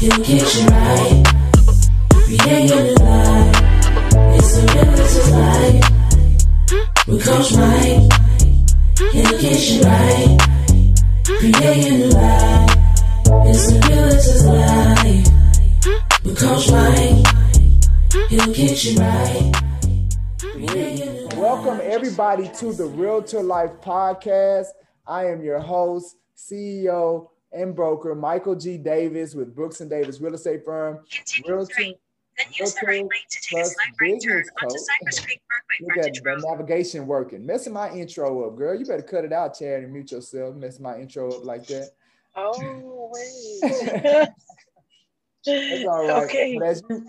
[0.00, 1.22] You right.
[2.08, 3.52] Creating a life.
[4.34, 4.60] It's a.
[7.06, 8.08] With Coach Mike.
[9.12, 10.38] He'll get you right.
[11.26, 12.70] Creating a life.
[13.44, 13.76] It's a.
[16.24, 17.20] With Coach Mike.
[18.30, 19.52] He'll get you right.
[21.36, 24.68] Welcome everybody to the Realtor Life podcast.
[25.06, 28.76] I am your host, CEO, and broker Michael G.
[28.76, 31.00] Davis with Brooks and Davis Real Estate Firm.
[31.46, 31.94] Realtor, Then
[32.54, 34.78] use the right lane to take a plus slight right turn onto.
[34.78, 37.44] Cypress Creek Parkway Look at the navigation working.
[37.44, 38.78] Messing my intro up, girl.
[38.78, 40.54] You better cut it out, Chad, and mute yourself.
[40.56, 41.90] Messing my intro up like that.
[42.36, 43.60] Oh, wait.
[45.46, 46.24] That's all right.
[46.24, 46.58] Okay.
[46.58, 47.06] But as you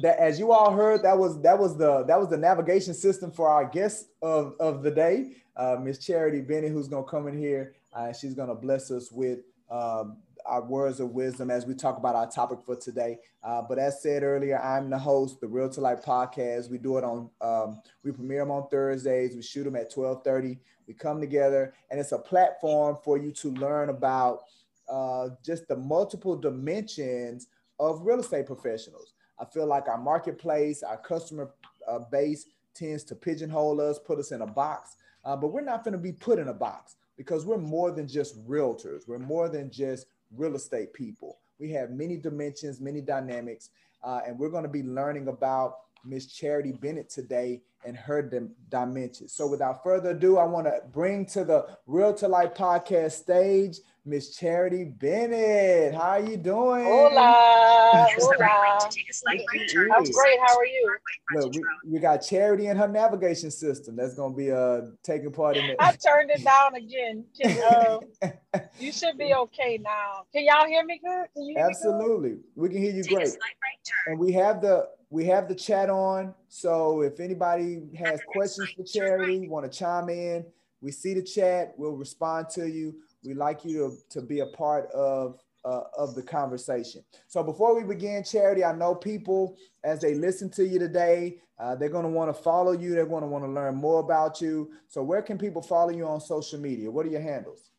[0.00, 3.30] that as you all heard, that was that was the that was the navigation system
[3.30, 7.36] for our guest of, of the day, uh, Miss Charity Bennett, who's gonna come in
[7.36, 7.74] here.
[7.92, 9.40] Uh, she's gonna bless us with
[9.72, 13.18] um, our words of wisdom as we talk about our topic for today.
[13.42, 16.70] Uh, but as said earlier, I'm the host, the Real to Life podcast.
[16.70, 19.34] We do it on um, we premiere them on Thursdays.
[19.34, 20.58] We shoot them at 12:30.
[20.86, 24.40] We come together, and it's a platform for you to learn about
[24.88, 27.46] uh, just the multiple dimensions
[27.78, 29.14] of real estate professionals.
[29.38, 31.50] I feel like our marketplace, our customer
[31.88, 35.84] uh, base tends to pigeonhole us, put us in a box, uh, but we're not
[35.84, 39.06] going to be put in a box because we're more than just realtors.
[39.06, 41.38] We're more than just real estate people.
[41.58, 43.70] We have many dimensions, many dynamics,
[44.02, 48.54] uh, and we're going to be learning about Miss Charity Bennett today and her dim-
[48.68, 49.32] dimensions.
[49.32, 53.78] So, without further ado, I want to bring to the Real to Life podcast stage
[54.04, 55.94] Miss Charity Bennett.
[55.94, 56.84] How are you doing?
[56.84, 58.08] Hola.
[58.16, 58.90] Use the right Hola.
[58.90, 60.38] to take a slight right turn I'm great.
[60.44, 60.96] How are you?
[61.30, 63.94] Parkway Look, we, we got Charity and her navigation system.
[63.94, 65.76] That's gonna be uh taking part in it.
[65.78, 67.24] I turned it down again.
[67.40, 70.24] Can, uh, you should be okay now.
[70.32, 71.26] Can y'all hear me good?
[71.34, 71.88] Can you hear me good?
[71.88, 73.28] Absolutely, we can hear you Take great.
[73.28, 74.14] slight right turn.
[74.14, 76.34] And we have the we have the chat on.
[76.48, 80.44] So if anybody has At the next questions for Charity, want to chime in,
[80.80, 81.74] we see the chat.
[81.76, 82.96] We'll respond to you.
[83.24, 87.04] We like you to, to be a part of uh, of the conversation.
[87.28, 91.76] So before we begin, Charity, I know people as they listen to you today, uh,
[91.76, 92.90] they're going to want to follow you.
[92.90, 94.72] They're going to want to learn more about you.
[94.88, 96.90] So where can people follow you on social media?
[96.90, 97.70] What are your handles?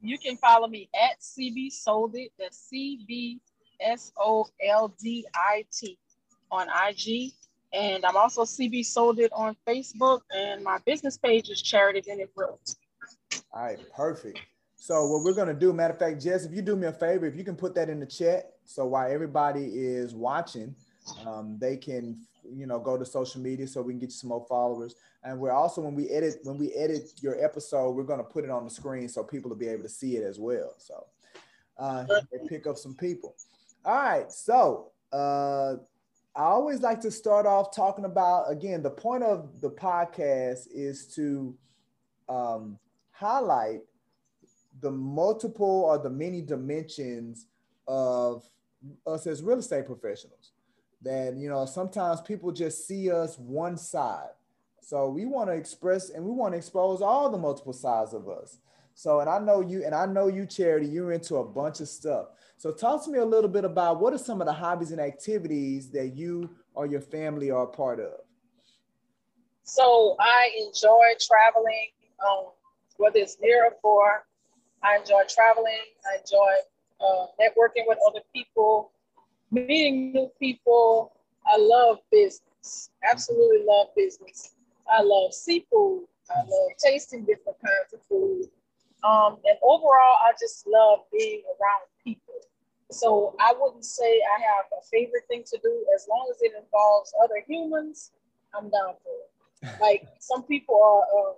[0.00, 2.30] You can follow me at CB Sold Soldit.
[2.38, 3.40] That's C B
[3.80, 5.98] S O L D I T
[6.50, 7.32] on IG.
[7.72, 10.22] And I'm also CB Soldit on Facebook.
[10.34, 12.72] And my business page is Charity Bennett Realty.
[13.52, 14.40] All right, perfect.
[14.82, 17.26] So what we're gonna do, matter of fact, Jess, if you do me a favor,
[17.26, 20.74] if you can put that in the chat, so while everybody is watching,
[21.26, 22.18] um, they can,
[22.50, 24.94] you know, go to social media so we can get you some more followers.
[25.22, 28.50] And we're also when we edit when we edit your episode, we're gonna put it
[28.50, 30.72] on the screen so people will be able to see it as well.
[30.78, 31.04] So
[31.76, 32.06] uh,
[32.48, 33.36] pick up some people.
[33.84, 35.74] All right, so uh,
[36.34, 41.06] I always like to start off talking about again the point of the podcast is
[41.16, 41.54] to
[42.30, 42.78] um,
[43.10, 43.80] highlight
[44.80, 47.46] the multiple or the many dimensions
[47.86, 48.44] of
[49.06, 50.52] us as real estate professionals.
[51.02, 54.30] That you know sometimes people just see us one side,
[54.82, 58.28] so we want to express and we want to expose all the multiple sides of
[58.28, 58.58] us.
[58.92, 61.88] So, and I know you, and I know you, Charity, you're into a bunch of
[61.88, 62.26] stuff.
[62.58, 65.00] So, talk to me a little bit about what are some of the hobbies and
[65.00, 68.20] activities that you or your family are a part of.
[69.70, 71.90] So I enjoy traveling,
[72.28, 72.46] um,
[72.96, 74.24] whether it's near or far.
[74.82, 75.84] I enjoy traveling.
[76.06, 76.52] I enjoy
[77.00, 78.92] uh, networking with other people,
[79.50, 81.12] meeting new people.
[81.46, 82.90] I love business.
[83.10, 84.54] Absolutely love business.
[84.90, 86.04] I love seafood.
[86.30, 88.44] I love tasting different kinds of food.
[89.02, 92.34] Um, and overall, I just love being around people.
[92.90, 96.52] So I wouldn't say I have a favorite thing to do as long as it
[96.60, 98.12] involves other humans.
[98.54, 99.26] I'm down for it.
[99.80, 101.34] Like some people are uh,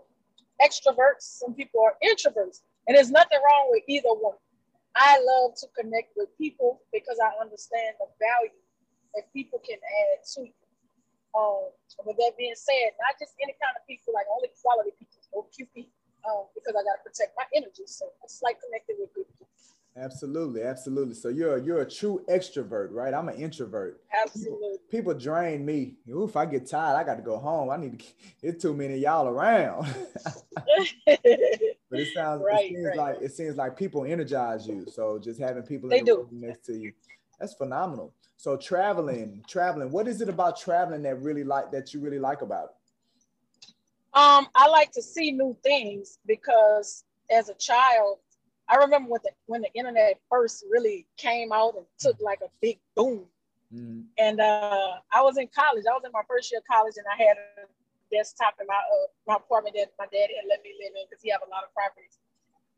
[0.64, 4.38] extroverts, some people are introverts, and there's nothing wrong with either one.
[4.94, 8.60] I love to connect with people because I understand the value
[9.14, 10.56] that people can add to you.
[11.32, 11.72] Um,
[12.04, 15.48] with that being said, not just any kind of people, like only quality people, or
[15.48, 15.88] QP,
[16.28, 17.88] um, because I got to protect my energy.
[17.88, 19.48] So it's like connecting with good people.
[19.94, 21.14] Absolutely, absolutely.
[21.14, 23.12] So you're you're a true extrovert, right?
[23.12, 24.00] I'm an introvert.
[24.22, 24.78] Absolutely.
[24.90, 25.96] People drain me.
[26.08, 26.96] Oof, I get tired.
[26.96, 27.68] I got to go home.
[27.68, 28.06] I need to.
[28.42, 29.86] It's too many of y'all around.
[31.04, 32.42] but it sounds.
[32.42, 32.96] Right, it seems right.
[32.96, 34.86] like it seems like people energize you.
[34.90, 36.92] So just having people They in the next to you,
[37.38, 38.14] that's phenomenal.
[38.38, 39.90] So traveling, traveling.
[39.90, 42.70] What is it about traveling that really like that you really like about it?
[44.14, 48.18] Um, I like to see new things because as a child,
[48.68, 52.50] I remember when the when the internet first really came out and took like a
[52.60, 53.26] big boom.
[53.72, 54.04] Mhm.
[54.18, 55.84] And uh, I was in college.
[55.88, 57.66] I was in my first year of college, and I had a
[58.10, 61.22] desktop in my uh, my apartment that my dad had let me live in because
[61.22, 62.18] he had a lot of properties.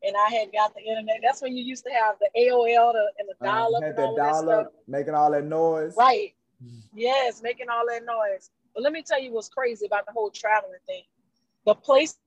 [0.03, 1.19] And I had got the internet.
[1.23, 3.97] That's when you used to have the AOL the, and the Uh, dial up had
[3.97, 5.95] and that dial-up, making all that noise.
[5.97, 6.35] Right.
[6.63, 6.81] Mhm.
[6.93, 8.51] Yes, making all that noise.
[8.73, 11.03] But let me tell you what's crazy about the whole traveling thing.
[11.65, 12.17] The places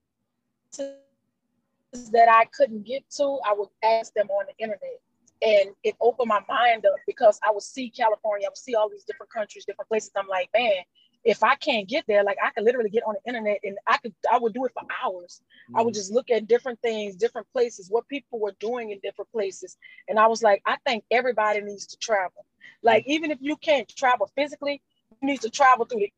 [1.92, 5.00] that I couldn't get to, I would ask them on the internet.
[5.40, 8.88] And it opened my mind up because I would see California, I would see all
[8.88, 10.10] these different countries, different places.
[10.16, 10.82] I'm like, man,
[11.24, 13.98] if I can't get there, like I could literally get on the internet and I
[13.98, 15.40] could, I would do it for hours.
[15.74, 15.96] I would Mhm.
[15.96, 19.76] just look at different things, different places, what people were doing in different places.
[20.08, 22.44] And I was like, I think everybody needs to travel.
[22.82, 24.82] Like, even if you can't travel physically,
[25.20, 26.12] you need to travel through the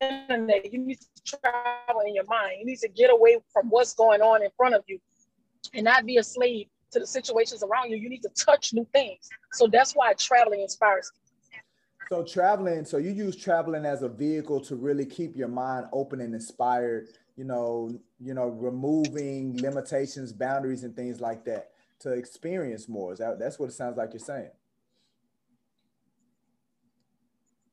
[0.00, 0.72] internet.
[0.72, 2.56] You need to travel in your mind.
[2.60, 4.98] You need to get away from what's going on in front of you
[5.72, 7.96] and not be a slave to the situations around you.
[7.96, 9.28] You need to touch new things.
[9.52, 11.20] So that's why traveling inspires me.
[12.10, 16.20] So traveling, so you use traveling as a vehicle to really keep your mind open
[16.20, 21.70] and inspired, you know, you know, removing limitations, boundaries, and things like that
[22.00, 23.14] to experience more.
[23.14, 24.50] Is that that's what it sounds like you're saying.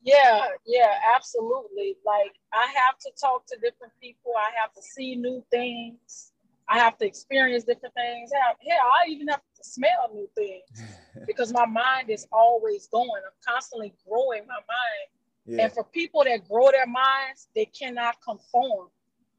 [0.01, 1.98] Yeah, yeah, absolutely.
[2.06, 4.33] Like I have to talk to different people.
[4.38, 6.31] I have to see new things.
[6.68, 8.31] I have to experience different things.
[8.33, 10.86] Hell, hell, I even have to smell new things
[11.27, 13.09] because my mind is always going.
[13.25, 15.07] I'm constantly growing my mind.
[15.45, 18.88] yeah, And for people that grow their minds, they cannot conform.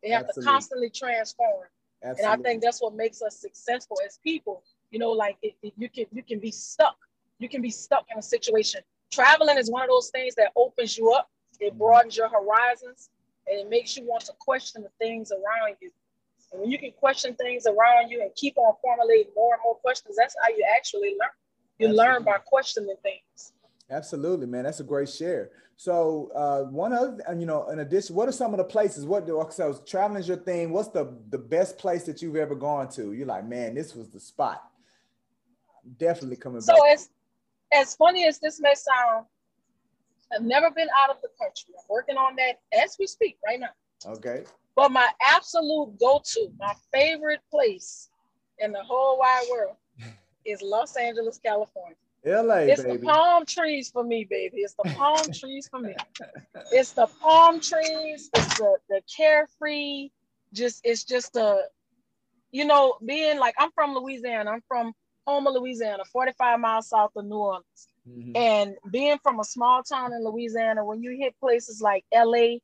[0.02, 0.42] They have Absolutely.
[0.44, 1.66] to constantly transform.
[2.18, 4.62] And I think that's what makes us successful as people.
[4.90, 6.96] You know, like it, it- you can you can be stuck.
[7.38, 8.82] You can be stuck in a situation.
[9.12, 11.30] Traveling is one of those things that opens you up.
[11.60, 13.10] It broadens your horizons,
[13.46, 15.90] and it makes you want to question the things around you.
[16.50, 19.76] And when you can question things around you and keep on formulating more and more
[19.76, 21.30] questions, that's how you actually learn.
[21.78, 23.52] You learn by questioning things.
[23.90, 24.64] Absolutely, man.
[24.64, 25.50] That's a great share.
[25.76, 29.04] So, uh, one other, and you know, in addition, what are some of the places?
[29.04, 30.72] What do so traveling is your thing?
[30.72, 33.12] What's the the best place that you've ever gone to?
[33.12, 34.62] You're like, man, this was the spot.
[35.98, 36.92] Definitely coming So back.
[36.92, 37.10] as
[37.72, 39.26] as funny as this may sound,
[40.34, 41.74] I've never been out of the country.
[41.78, 43.68] I'm working on that as we speak right now.
[44.06, 44.44] Okay.
[44.74, 48.08] But my absolute go-to, my favorite place
[48.58, 49.76] in the whole wide world
[50.46, 51.96] is Los Angeles, California.
[52.24, 52.98] LA, It's baby.
[52.98, 54.58] the palm trees for me, baby.
[54.58, 55.94] It's the palm trees for me.
[56.70, 58.30] It's the palm trees.
[58.32, 60.10] It's the the carefree.
[60.52, 61.62] Just it's just a,
[62.52, 64.52] you know, being like I'm from Louisiana.
[64.52, 64.92] I'm from
[65.26, 67.88] Houma, Louisiana, 45 miles south of New Orleans.
[68.08, 68.36] Mhm.
[68.36, 72.58] And being from a small town in Louisiana, when you hit places like LA,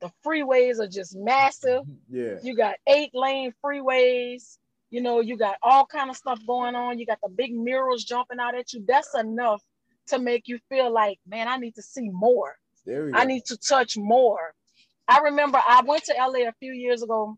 [0.00, 1.82] the freeways are just massive.
[2.08, 2.38] Yeah.
[2.42, 4.58] You got eight lane freeways.
[4.90, 6.98] You know, you got all kind of stuff going on.
[6.98, 8.84] You got the big murals jumping out at you.
[8.86, 9.62] That's enough
[10.08, 12.56] to make you feel like, man, I need to see more.
[12.84, 13.18] There we go.
[13.18, 14.54] I need to touch more.
[15.06, 17.36] I remember I went to LA a few years ago,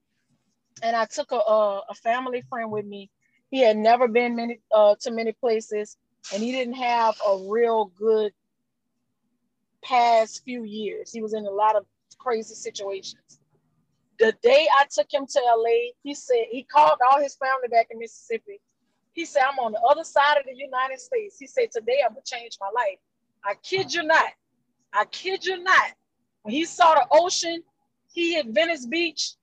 [0.82, 3.10] and I took a a, a family friend with me.
[3.52, 5.98] He had never been many uh, to many places,
[6.32, 8.32] and he didn't have a real good
[9.84, 11.12] past few years.
[11.12, 11.84] He was in a lot of
[12.18, 13.40] crazy situations.
[14.18, 17.88] The day I took him to LA, he said he called all his family back
[17.90, 18.58] in Mississippi.
[19.12, 21.36] He said, I'm on the other side of the United States.
[21.38, 23.00] He said, Today I'm gonna change my life.
[23.44, 24.32] I kid you not.
[24.94, 25.92] I kid you not.
[26.40, 27.62] When he saw the ocean,
[28.10, 29.34] he at Venice Beach,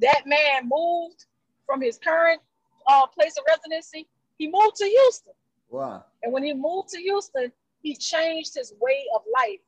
[0.00, 1.26] that man moved
[1.66, 2.40] from his current
[2.88, 4.08] uh, place of residency.
[4.38, 5.32] He moved to Houston.
[5.68, 6.04] Wow.
[6.22, 7.52] And when he moved to Houston,
[7.82, 9.60] he changed his way of life.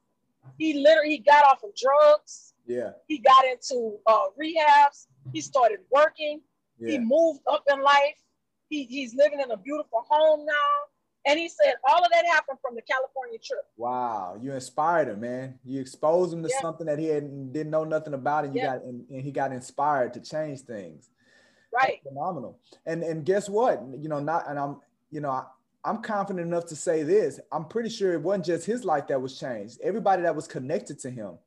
[0.59, 2.55] He literally he got off of drugs.
[2.67, 2.93] Yeah.
[3.07, 5.07] He got into uh, rehabs.
[5.33, 6.41] He started working.
[6.83, 8.17] He moved up in life.
[8.71, 10.55] He, he's living in a beautiful home now.
[11.27, 13.61] And he said all of that happened from the California trip.
[13.77, 14.39] Wow.
[14.41, 15.59] You inspired him, man.
[15.65, 16.61] You exposed him to Yeah.
[16.63, 18.79] something that he didn't know nothing about, and you Yeah.
[18.79, 21.11] got and, and he got inspired to change things.
[21.73, 22.01] Right.
[22.07, 22.59] phenomenal.
[22.87, 23.83] And and guess what?
[23.99, 24.77] You know, not and I'm
[25.11, 25.45] you know I,
[25.85, 27.41] I'm confident enough to say this.
[27.53, 29.81] I'm pretty sure it wasn't just his life that was changed.
[29.83, 31.39] Everybody that was connected to him,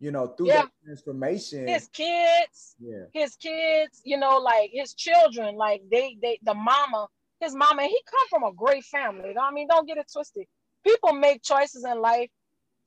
[0.00, 0.62] you know, through Yeah.
[0.62, 1.66] that transformation.
[1.68, 3.04] His kids, Yeah.
[3.12, 7.06] his kids, you know, like his children, like they, they, the mama,
[7.40, 9.34] his mama, he come from a great family.
[9.38, 10.46] I mean, don't get it twisted.
[10.86, 12.30] People make choices in life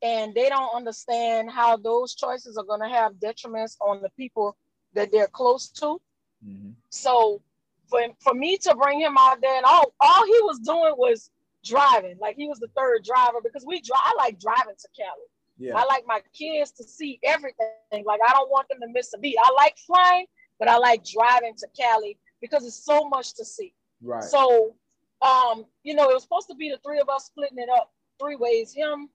[0.02, 4.58] and they don't understand how those choices are going to have detriments on the people
[4.94, 6.02] that they're close to.
[6.46, 6.74] Mhm.
[6.90, 7.42] So
[7.90, 11.32] for, for me to bring him out there and all, all he was doing was
[11.64, 12.18] driving.
[12.20, 15.28] Like he was the third driver because we drive, I like driving to Cali.
[15.58, 15.78] Yeah.
[15.78, 18.04] I like my kids to see everything.
[18.06, 19.38] Like I don't want them to miss a beat.
[19.42, 20.26] I like flying,
[20.60, 23.74] but I like driving to Cali because it's so much to see.
[24.02, 24.24] Right.
[24.24, 24.76] So,
[25.22, 27.94] um, you know, it was supposed to be the three of us splitting it up
[28.20, 29.10] three ways: him,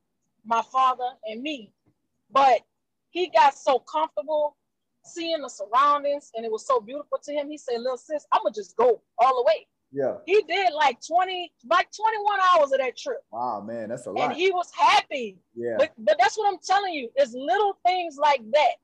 [0.44, 1.72] my father, and me.
[2.30, 2.62] But
[3.10, 4.56] he got so comfortable
[5.04, 7.49] seeing the surroundings, and it was so beautiful to him.
[7.50, 10.19] He said, "Little sis, I'm gonna just go all the way." yeah.
[10.25, 14.30] He did like 20, like 21 hours of that trip, Wow, man, that's a lot.
[14.30, 15.38] and he was happy.
[15.54, 15.76] yeah.
[15.78, 17.11] But but that's what I'm telling you.
[17.16, 18.75] It's little things like that.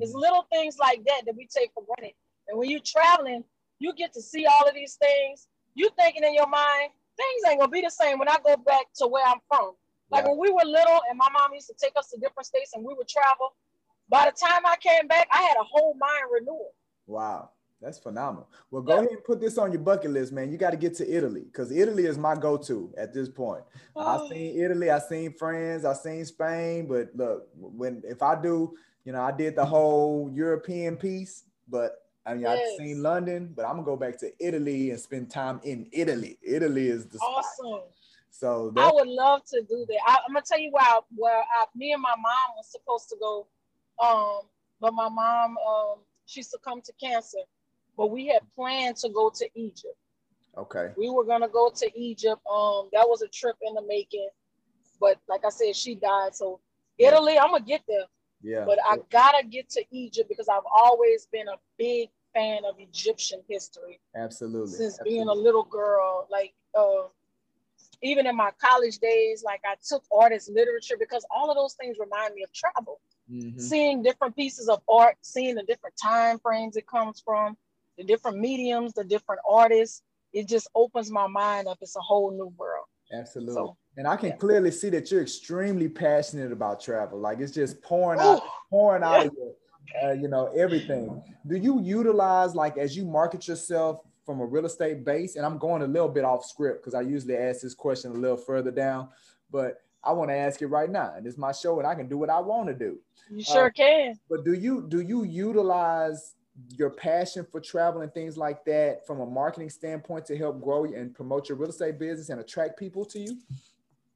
[0.00, 0.20] It's Mhm.
[0.20, 2.14] little things like that that we take for granted.
[2.48, 3.44] And when you're traveling,
[3.80, 5.48] you get to see all of these things.
[5.74, 8.86] You thinking in your mind, things ain't gonna be the same when I go back
[8.96, 9.76] to where I'm from.
[10.10, 10.30] Like Yeah.
[10.30, 12.84] when we were little and my mom used to take us to different states and
[12.84, 13.54] we would travel.
[14.08, 16.74] By the time I came back, I had a whole mind renewal.
[17.06, 18.48] Wow, that's phenomenal.
[18.70, 18.98] Well, go Yeah.
[19.00, 20.50] ahead and put this on your bucket list, man.
[20.50, 23.64] You got to get to Italy because Italy is my go-to at this point.
[23.96, 24.28] I've oh.
[24.28, 29.12] seen Italy, I've seen France, I've seen Spain, but look, when if I do, you
[29.12, 33.72] know, I did the whole European piece, but I mean, I've seen London, but I'm
[33.72, 36.38] gonna go back to Italy and spend time in Italy.
[36.42, 37.44] Italy is the spot.
[37.44, 37.80] awesome.
[38.30, 39.98] So I would love to do that.
[40.06, 41.00] I, am gonna tell you why.
[41.16, 41.44] Well,
[41.76, 43.46] me and my mom was supposed to go,
[44.02, 44.40] um,
[44.80, 47.38] but my mom um, she succumbed to cancer.
[47.96, 49.96] But we had planned to go to Egypt.
[50.58, 52.40] okay, We were gonna go to Egypt.
[52.50, 54.28] Um, that was a trip in the making,
[55.00, 56.34] but like I said, she died.
[56.34, 56.60] So
[56.98, 58.06] Italy, I'm gonna get there,
[58.42, 62.74] yeah, but I gotta get to Egypt because I've always been a big fan of
[62.80, 64.76] Egyptian history absolutely.
[64.76, 66.26] since being a little girl.
[66.30, 67.08] Like uh,
[68.02, 71.74] even in my college days, like I took art as literature because all of those
[71.74, 73.00] things remind me of travel.
[73.30, 73.60] Mhm.
[73.60, 77.56] Seeing different pieces of art, seeing the different time frames it comes from,
[77.96, 80.02] the different mediums, the different artists.
[80.32, 81.78] It just opens my mind up.
[81.80, 82.86] It's a whole new world.
[83.12, 83.54] Absolutely.
[83.54, 84.36] So, and I can yeah.
[84.36, 87.18] clearly see that you're extremely passionate about travel.
[87.18, 91.22] Like it's just pouring out, pouring out of your, uh, you know, everything.
[91.46, 95.36] Do you utilize like as you market yourself from a real estate base?
[95.36, 98.14] And I'm going a little bit off script because I usually ask this question a
[98.14, 99.08] little further down,
[99.50, 101.12] but I want to ask it right now.
[101.16, 102.98] And it's my show, and I can do what I want to do.
[103.30, 104.20] You sure Uh, can.
[104.28, 106.34] But do you do you utilize
[106.76, 110.84] your passion for travel and things like that from a marketing standpoint to help grow
[110.84, 113.38] and promote your real estate business and attract people to you?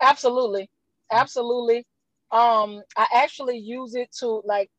[0.00, 0.70] Absolutely.
[1.10, 1.86] Absolutely.
[2.30, 4.70] Um, I actually use it to like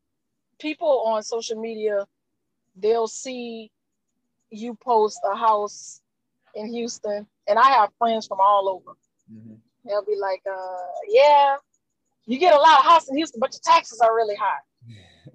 [0.60, 2.06] people on social media,
[2.75, 3.72] they'll see
[4.51, 6.01] you post a house
[6.56, 8.98] in Houston, and I have friends from all over.
[9.32, 9.60] Mhm.
[9.86, 11.56] They'll be like, uh, yeah,
[12.26, 14.62] you get a lot of house in Houston, but your taxes are really high.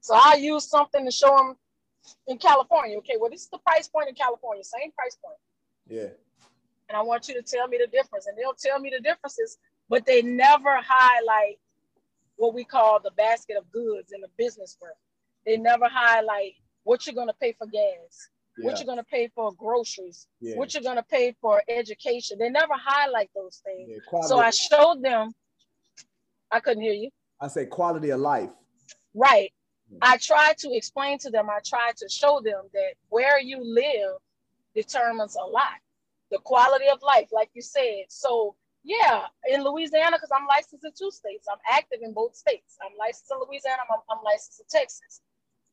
[0.00, 1.56] So I use something to show them
[2.28, 2.96] in California.
[2.98, 5.36] Okay, well, this is the price point in California, same price point.
[5.88, 6.10] Yeah.
[6.88, 8.26] And I want you to tell me the difference.
[8.26, 11.58] And they'll tell me the differences, but they never highlight
[12.36, 14.96] what we call the basket of goods in the business world.
[15.44, 16.52] They never highlight
[16.84, 18.78] what you're going to pay for gas, what Yeah.
[18.78, 20.56] you're going to pay for groceries, Yeah.
[20.56, 22.38] what you're going to pay for education.
[22.38, 23.90] They never highlight those things.
[23.90, 24.20] yeah.
[24.22, 25.34] So I showed them,
[26.50, 27.10] I couldn't hear you.
[27.40, 28.50] I say quality of life.
[29.14, 29.52] Right.
[30.02, 34.16] I tried to explain to them, I tried to show them that where you live
[34.74, 35.74] determines a lot.
[36.30, 38.04] The quality of life, like you said.
[38.08, 42.76] So, yeah, in Louisiana, because I'm licensed in two states, I'm active in both states.
[42.84, 45.20] I'm licensed in Louisiana, I'm, I'm licensed in Texas.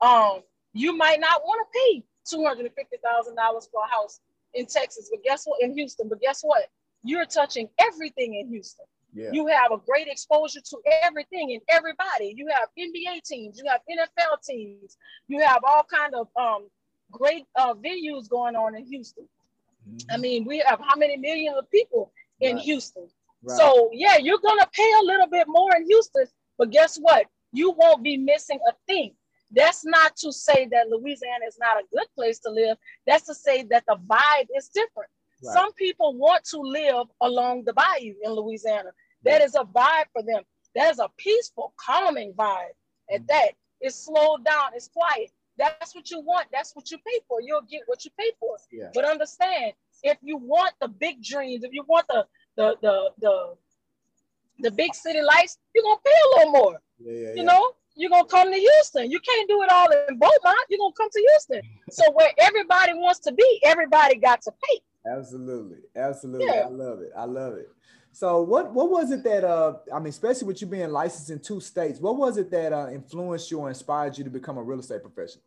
[0.01, 0.41] Um,
[0.73, 4.19] you might not want to pay $250,000 for a house
[4.53, 5.61] in Texas, but guess what?
[5.61, 6.63] In Houston, but guess what?
[7.03, 8.85] You're touching everything in Houston.
[9.13, 9.29] Yeah.
[9.31, 12.33] You have a great exposure to everything and everybody.
[12.35, 16.67] You have NBA teams, you have NFL teams, you have all kind of um,
[17.11, 19.27] great uh, venues going on in Houston.
[20.09, 20.21] I Mhm.
[20.21, 22.65] mean, we have how many millions of people in Right.
[22.65, 23.07] Houston?
[23.43, 23.57] Right.
[23.57, 26.25] So yeah, you're gonna pay a little bit more in Houston,
[26.57, 27.27] but guess what?
[27.51, 29.15] You won't be missing a thing.
[29.55, 32.77] That's not to say that Louisiana is not a good place to live.
[33.07, 35.09] That's to say that the vibe is different.
[35.43, 35.53] Right.
[35.53, 38.91] Some people want to live along the bayou in Louisiana.
[39.23, 40.43] That is a vibe for them.
[40.75, 42.75] That is a peaceful, calming vibe.
[43.13, 43.27] At Mhm.
[43.27, 45.31] that, it's slowed down, it's quiet.
[45.57, 46.47] That's what you want.
[46.51, 47.41] That's what you pay for.
[47.41, 48.57] You'll get what you pay for.
[48.71, 48.89] yeah.
[48.93, 53.57] But understand, if you want the big dreams, if you want the the the the,
[54.59, 56.81] the big city lights, you're gonna pay a little more.
[56.99, 57.11] Yeah.
[57.13, 57.33] Yeah.
[57.35, 59.11] You know, you're gonna come to Houston.
[59.11, 60.57] You can't do it all in Beaumont.
[60.69, 61.61] You're gonna come to Houston.
[61.91, 64.79] So where everybody wants to be, everybody got to pay.
[65.09, 65.79] Absolutely.
[65.95, 66.47] Absolutely.
[66.47, 66.65] Yeah.
[66.65, 67.11] I love it.
[67.15, 67.69] I love it.
[68.11, 71.39] So what what was it that uh I mean especially with you being licensed in
[71.39, 74.63] two states, what was it that uh, influenced you or inspired you to become a
[74.63, 75.43] real estate professional?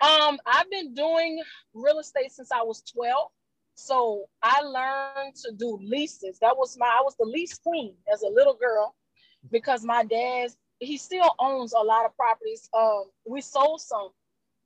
[0.00, 1.42] Um, I've been doing
[1.74, 3.30] real estate since I was 12.
[3.74, 6.38] So I learned to do leases.
[6.40, 8.94] That was my I was the lease queen as a little girl
[9.50, 12.68] because my dad he still owns a lot of properties.
[12.76, 14.10] Um, we sold some,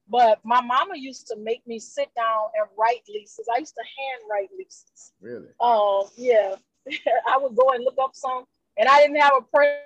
[0.09, 3.47] But my mama used to make me sit down and write leases.
[3.55, 5.13] I used to handwrite leases.
[5.21, 5.49] Really?
[5.61, 6.57] Um, yeah,
[7.29, 8.45] I would go and look up some,
[8.77, 9.81] and I didn't have a printer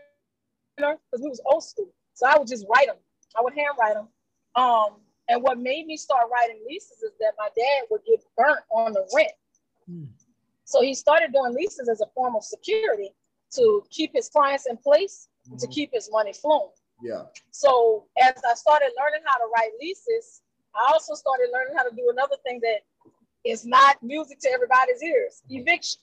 [0.79, 2.97] because we was old school, so I would just write them.
[3.39, 4.09] I would handwrite them.
[4.55, 8.61] Um, and what made me start writing leases is that my dad would get burnt
[8.71, 9.33] on the rent.
[9.87, 10.05] Hmm.
[10.65, 13.11] So he started doing leases as a form of security
[13.55, 16.71] to keep his clients in place, and to keep his money flowing.
[17.03, 17.25] Yeah.
[17.51, 20.43] So as I started learning how to write leases,
[20.75, 22.81] I also started learning how to do another thing that
[23.45, 25.99] is not music to everybody's ears: evictions.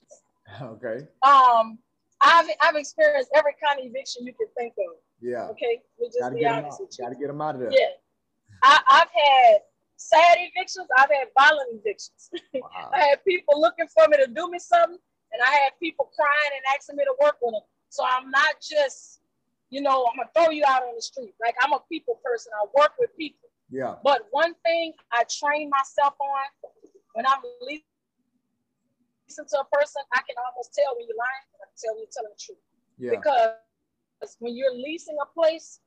[0.61, 1.07] Okay.
[1.23, 1.79] Um,
[2.21, 4.95] I've I've experienced every kind of eviction you can think of.
[5.21, 5.47] Yeah.
[5.49, 6.81] Okay, we just Gotta be get them honest out.
[6.81, 7.05] with you.
[7.05, 7.71] Gotta get them out of there.
[7.71, 7.93] Yeah,
[8.61, 9.61] I, I've had
[9.97, 10.87] sad evictions.
[10.97, 12.29] I've had violent evictions.
[12.53, 12.91] Wow.
[12.93, 14.99] I had people looking for me to do me something,
[15.31, 17.61] and I had people crying and asking me to work with them.
[17.89, 19.21] So I'm not just,
[19.73, 21.33] you know, I'm gonna throw you out on the street.
[21.41, 22.51] Like I'm a people person.
[22.53, 23.49] I work with people.
[23.71, 23.95] Yeah.
[24.03, 26.45] But one thing I train myself on
[27.17, 27.81] when I'm leasing
[29.49, 31.45] to a person, I can almost tell when you're lying.
[31.57, 32.61] I can tell when you're telling the truth
[33.01, 33.17] Yeah.
[33.17, 35.81] because when you're leasing a place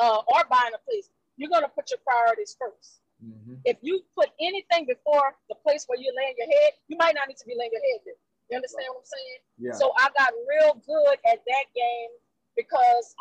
[0.00, 3.02] uh, or buying a place, you're gonna put your priorities first.
[3.20, 3.60] Mhm.
[3.66, 7.28] If you put anything before the place where you're laying your head, you might not
[7.28, 8.16] need to be laying your head there.
[8.48, 9.40] You understand what I'm saying?
[9.58, 9.72] Yeah.
[9.76, 12.10] So I got real good at that game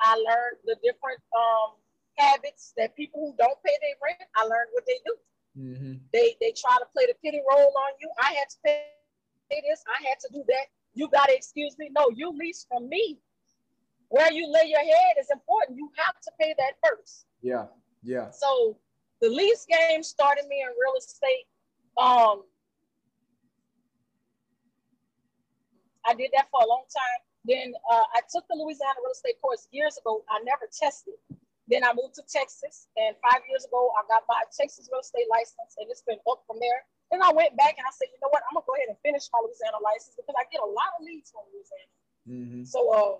[0.02, 1.78] I learned the different um,
[2.18, 5.16] habits that people who don't pay their rent, I learned what they do.
[5.56, 8.10] hmm They they try to play the pity role on you.
[8.20, 9.10] I had to pay this.
[9.18, 10.66] I had to do that.
[10.94, 11.90] You gotta excuse me.
[11.98, 13.20] No, you lease from me.
[14.10, 15.78] Where you lay your head is important.
[15.78, 17.26] You have to pay that first.
[17.42, 17.66] Yeah.
[18.04, 18.30] Yeah.
[18.32, 18.78] So
[19.22, 21.46] the lease game started me in real estate.
[21.98, 22.44] Um,
[26.06, 27.22] I did that for a long time.
[27.46, 30.24] Then uh, I took the Louisiana real estate course years ago.
[30.28, 31.16] I never tested.
[31.70, 35.30] Then I moved to Texas, and five years ago I got my Texas real estate
[35.30, 36.82] license, and it's been up from there.
[37.14, 38.42] Then I went back and I said, you know what?
[38.50, 41.06] I'm gonna go ahead and finish my Louisiana license because I get a lot of
[41.06, 41.94] leads from Louisiana.
[42.26, 43.14] hmm So uh,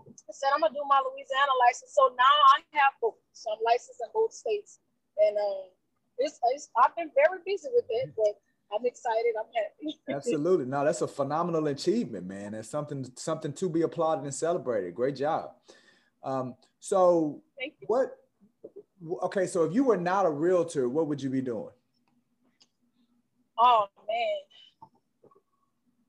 [0.00, 1.92] I said I'm gonna do my Louisiana license.
[1.92, 3.20] So now I have both.
[3.36, 4.80] So I'm licensed in both states,
[5.20, 5.68] and uh,
[6.16, 8.40] it's, it's I've been very busy with it, but
[8.74, 9.34] I'm excited.
[9.38, 9.98] I'm happy.
[10.08, 10.66] Absolutely.
[10.66, 12.52] No, that's a phenomenal achievement, man.
[12.52, 14.94] That's something something to be applauded and celebrated.
[14.94, 15.50] Great job.
[16.22, 17.86] Um, so Thank you.
[17.88, 18.16] what
[19.22, 21.70] okay, so if you were not a realtor, what would you be doing?
[23.58, 24.90] Oh man,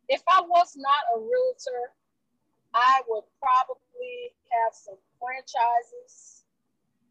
[0.09, 1.91] if I was not a realtor,
[2.73, 6.45] I would probably have some franchises.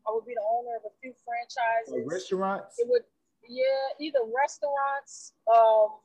[0.06, 2.10] I would be the owner of a few franchises.
[2.10, 2.78] Restaurants?
[2.78, 3.02] it would
[3.48, 5.98] yeah either restaurants um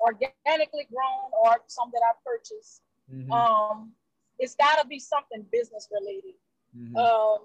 [0.00, 2.82] organically grown or some that i purchased.
[3.12, 3.92] Mhm, um
[4.38, 6.36] it's got to be something business related.
[6.76, 6.96] Mhm.
[6.96, 7.40] um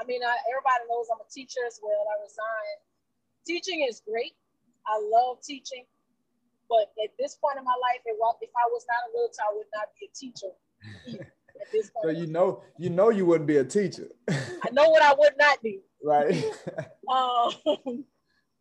[0.00, 2.02] i mean I, everybody knows i'm a teacher as well.
[2.10, 2.80] I resigned
[3.46, 4.34] teaching is great.
[4.86, 5.84] I love teaching.
[6.68, 9.54] But at this point in my life it if i was not a realtor i
[9.56, 10.52] would not be a teacher.
[11.60, 14.08] At this point so you know you know you wouldn't be a teacher.
[14.28, 15.80] i know what i would not be.
[16.04, 16.44] right?
[17.08, 18.04] Um,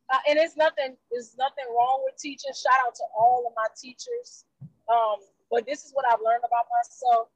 [0.10, 2.52] uh, and it's nothing, there's nothing wrong with teaching.
[2.56, 4.46] Shout out to all of my teachers.
[4.88, 5.18] Um,
[5.52, 7.28] but this is what I've learned about myself.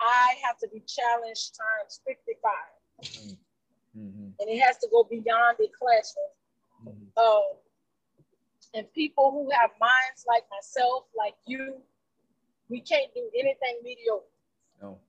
[0.00, 2.52] I have to be challenged times 55,
[3.96, 6.30] Mhm, and it has to go beyond the classroom.
[6.84, 7.16] mhm.
[7.16, 7.58] Um,
[8.74, 11.82] and people who have minds like myself, like you,
[12.68, 14.26] we can't do anything mediocre.
[14.82, 15.00] No.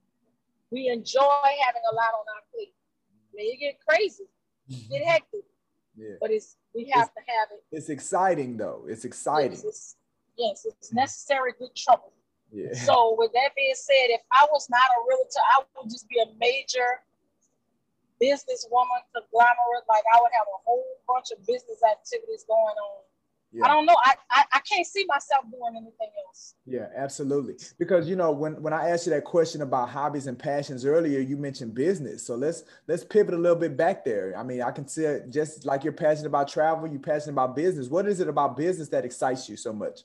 [0.70, 2.74] We enjoy having a lot on our plate.
[3.32, 4.28] I mean, it get crazy,
[4.88, 5.44] get hectic,
[5.98, 6.14] Yeah.
[6.20, 7.64] but it's we have to have it.
[7.72, 8.86] It's exciting though.
[8.88, 9.52] It's exciting.
[9.52, 9.96] Yes, it's,
[10.36, 10.96] yes, it's mm-hmm.
[10.98, 12.12] necessary good trouble.
[12.52, 12.72] Yeah.
[12.72, 16.20] So with that being said, if I was not a realtor, I would just be
[16.20, 17.02] a major
[18.22, 19.86] businesswoman conglomerate.
[19.88, 23.02] Like I would have a whole bunch of business activities going on.
[23.50, 23.64] Yeah.
[23.64, 23.96] I don't know.
[24.04, 26.54] I, I I can't see myself doing anything else.
[26.66, 27.54] Yeah, absolutely.
[27.78, 31.20] Because you know, when when I asked you that question about hobbies and passions earlier,
[31.20, 32.26] you mentioned business.
[32.26, 34.34] So let's let's pivot a little bit back there.
[34.36, 37.56] I mean, I can see it just like you're passionate about travel, you're passionate about
[37.56, 37.88] business.
[37.88, 40.00] What is it about business that excites you so much?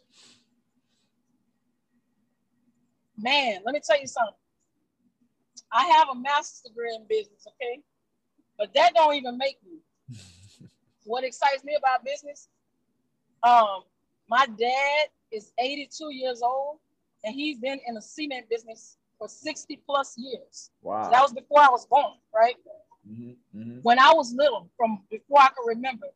[3.17, 4.33] Man, let me tell you something.
[5.71, 7.81] I have a master's degree in business, okay?
[8.57, 9.79] But that don't even make me.
[11.03, 12.47] what excites me about business?
[13.43, 13.83] Um,
[14.29, 16.77] my dad is 82 years old
[17.23, 20.71] and he's been in the cement business for 60 plus years.
[20.81, 21.03] Wow.
[21.03, 22.55] So that was before I was born, right?
[23.07, 23.79] Mhm, mhm.
[23.83, 26.07] When I was little, from before I could remember,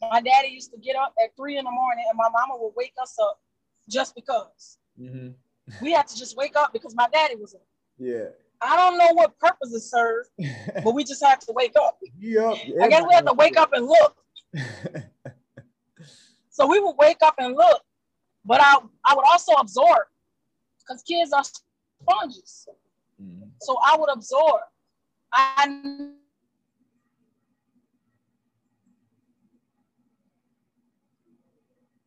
[0.00, 2.74] my daddy used to get up at three in the morning and my mama would
[2.76, 3.40] wake us up
[3.88, 4.78] just because.
[4.98, 5.34] Mhm.
[5.80, 7.66] We had to just wake up because my daddy was up.
[7.98, 8.28] Yeah.
[8.60, 10.30] I don't know what purpose it serves,
[10.84, 11.98] but we just have to wake up.
[12.18, 14.16] Yup, I guess we have to wake up and look.
[16.56, 17.82] So we would wake up and look,
[18.42, 20.06] but I, I would also absorb
[20.78, 22.66] because kids are sponges.
[23.20, 23.50] Mhm.
[23.60, 24.62] So I would absorb.
[25.34, 25.66] I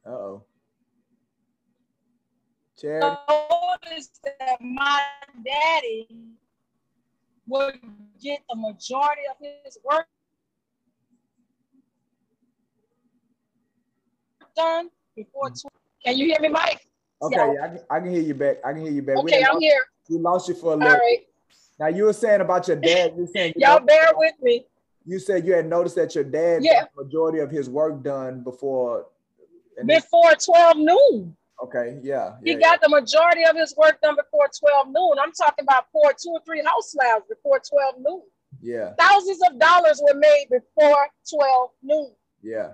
[0.04, 0.44] Uh-oh.
[2.76, 3.18] Charity.
[3.30, 5.04] noticed that my
[5.46, 6.08] daddy
[7.46, 7.80] would
[8.20, 10.08] get the majority of his work
[14.60, 15.50] done before.
[15.50, 15.62] Mm.
[15.62, 15.74] Tw-
[16.06, 16.82] Can you hear me, Mike?
[17.22, 17.64] Okay, Yeah.
[17.64, 18.58] I, can, I can hear you back.
[18.66, 19.18] I can hear you back.
[19.18, 19.82] Okay, I'm lost- here.
[20.10, 20.94] We lost you for a little.
[20.94, 21.20] right,
[21.80, 23.14] Now you were saying about your dad.
[23.18, 24.66] You saying you, y'all know- bear with me.
[25.06, 26.82] you said you had noticed that your dad Yeah.
[26.82, 29.08] got the majority of his work done before.
[29.78, 31.36] and this- Before 12 noon.
[31.64, 32.36] okay, yeah.
[32.44, 35.14] He yeah, got the majority of his work done before 12 noon.
[35.22, 38.22] I'm talking about four, two or three house slabs before 12 noon.
[38.62, 42.12] yeah, Thousands of dollars were made before 12 noon.
[42.42, 42.70] yeah,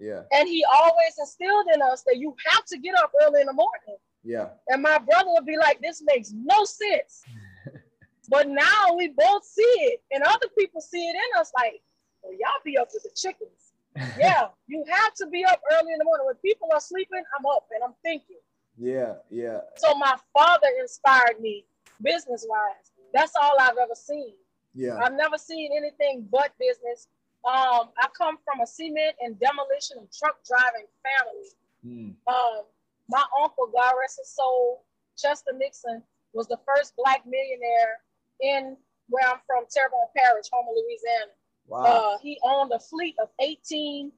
[0.00, 3.46] yeah, And he always instilled in us that you have to get up early in
[3.46, 3.98] the morning.
[4.24, 7.22] yeah, And my brother would be like, this makes no sense.
[8.28, 11.80] but now we both see it, and other people see it in us like,
[12.22, 13.72] well, y'all be up with the chickens.
[14.18, 16.24] Yeah, you have to be up early in the morning.
[16.26, 18.38] When people are sleeping, I'm up and I'm thinking.
[18.78, 21.66] yeah, yeah, So my father inspired me
[22.02, 22.92] business wise.
[23.12, 24.34] That's all I've ever seen.
[24.74, 24.96] yeah.
[25.02, 27.08] I've never seen anything but business.
[27.44, 31.48] Um, I come from a cement and demolition and truck driving family.
[31.86, 32.64] Mm, Um,
[33.08, 34.84] my uncle, God rest his soul,
[35.16, 38.00] Chester Nixon, was the first black millionaire
[38.40, 38.76] in
[39.08, 41.32] where I'm from, Terrebonne Parish, Houma Louisiana.
[41.66, 41.82] wow.
[42.14, 44.12] Uh, he owned a fleet of 18,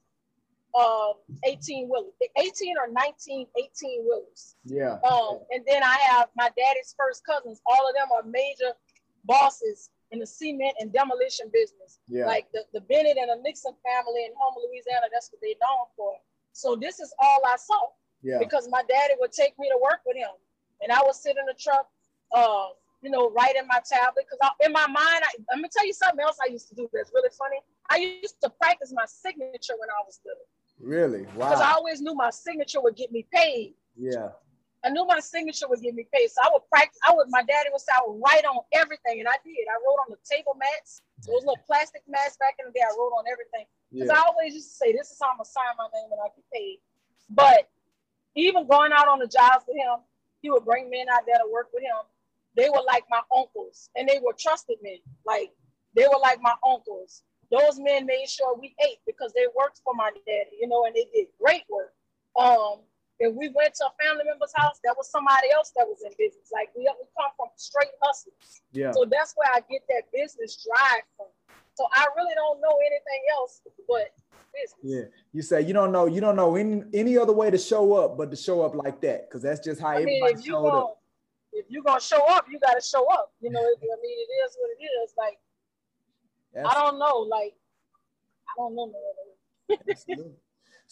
[0.75, 1.13] uh,
[1.45, 4.57] 18 wheelers, 18 or 19 18 wheelers.
[4.65, 4.99] yeah.
[5.09, 7.61] Um, and then I have my daddy's first cousins.
[7.67, 8.75] All of them are major
[9.25, 11.98] bosses in the cement and demolition business.
[12.07, 12.27] Yeah.
[12.27, 15.88] Like the, the Bennett and the Nixon family in Houma, Louisiana, that's what they're known
[15.96, 16.14] for.
[16.53, 17.81] So this is all I saw
[18.22, 18.38] yeah.
[18.38, 20.31] because my daddy would take me to work with him.
[20.83, 21.88] And I would sit in the truck,
[22.35, 24.27] uh, you know, writing my tablet.
[24.29, 26.88] Because in my mind, I, let me tell you something else I used to do
[26.92, 27.59] that's really funny.
[27.90, 30.44] I used to practice my signature when I was little
[30.83, 31.22] Really?
[31.37, 31.51] Wow.
[31.51, 33.75] Because I always knew my signature would get me paid.
[33.96, 34.31] Yeah.
[34.85, 36.29] I knew my signature would get me paid.
[36.29, 36.99] So I would practice.
[37.07, 39.21] I would, my daddy would say, I would write on everything.
[39.21, 39.62] And I did.
[39.71, 42.83] I wrote on the table mats, those little plastic mats back in the day.
[42.83, 43.66] I wrote on everything.
[43.92, 44.18] Because Yeah.
[44.18, 46.18] I always used to say, this is how I'm going to sign my name when
[46.18, 46.79] I get paid.
[47.31, 47.71] But
[48.35, 50.03] even going out on the jobs with him,
[50.40, 52.03] he would bring men out there to work with him.
[52.57, 54.99] They were like my uncles and they were trusted men.
[55.25, 55.53] Like
[55.95, 57.23] they were like my uncles.
[57.51, 60.95] Those men made sure we ate because they worked for my daddy, you know, and
[60.95, 61.95] they did great work.
[62.37, 62.81] Um,
[63.23, 66.11] if we went to a family member's house, that was somebody else that was in
[66.19, 66.51] business.
[66.53, 68.63] Like we, we come from straight hustlers.
[68.73, 68.91] Yeah.
[68.91, 71.31] So that's where I get that business drive from.
[71.75, 74.11] So I really don't know anything else but
[74.51, 74.83] business.
[74.83, 75.07] Yeah.
[75.33, 78.19] You say you don't know you don't know any any other way to show up
[78.19, 80.53] but to show up like that because that's just how I mean, everybody if you
[80.53, 81.01] showed gonna up.
[81.53, 83.33] if you're gonna show up, you gotta show up.
[83.41, 85.15] You know, I mean, it is what it is.
[85.17, 85.39] Like
[86.67, 87.19] I don't know.
[87.19, 87.55] Like
[88.51, 88.93] I don't know.
[89.89, 90.35] Absolutely.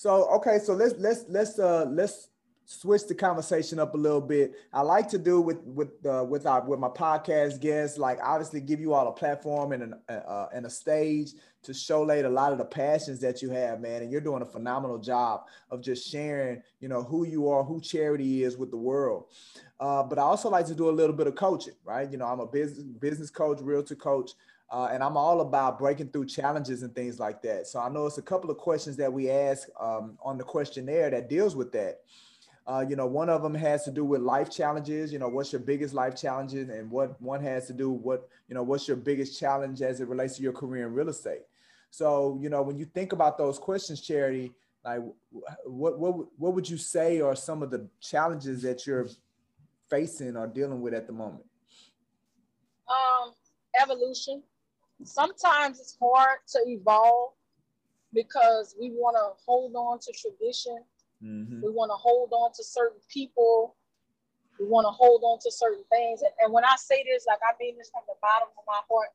[0.01, 2.31] So okay, so let's let's let's uh let's
[2.65, 4.55] switch the conversation up a little bit.
[4.73, 8.63] I like to do with with uh, with our with my podcast guests, like obviously
[8.63, 11.33] give you all a platform and an uh, and a stage
[11.65, 14.01] to show late a lot of the passions that you have, man.
[14.01, 17.79] And you're doing a phenomenal job of just sharing, you know, who you are, who
[17.79, 19.27] charity is with the world.
[19.79, 22.11] Uh, but I also like to do a little bit of coaching, right?
[22.11, 24.31] You know, I'm a business business coach, realtor coach.
[24.71, 27.67] Uh, and I'm all about breaking through challenges and things like that.
[27.67, 31.11] So I know it's a couple of questions that we ask um, on the questionnaire
[31.11, 32.01] that deals with that.
[32.67, 35.13] Uh, you know, one of them has to do with life challenges.
[35.13, 38.55] You know, what's your biggest life challenges, and what one has to do what you
[38.55, 41.43] know, what's your biggest challenge as it relates to your career in real estate.
[41.91, 44.53] So you know, when you think about those questions, Charity,
[44.85, 45.01] like
[45.65, 49.09] what what what would you say are some of the challenges that you're
[49.89, 51.45] facing or dealing with at the moment?
[52.89, 53.33] Um,
[53.81, 54.43] evolution.
[55.05, 57.33] Sometimes it's hard to evolve
[58.13, 60.85] because we want to hold on to tradition.
[61.23, 61.63] Mhm.
[61.63, 63.77] We want to hold on to certain people.
[64.59, 66.23] We want to hold on to certain things.
[66.23, 68.81] And, and when I say this, like I mean this from the bottom of my
[68.91, 69.09] heart.